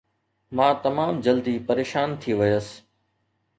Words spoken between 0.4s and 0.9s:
مان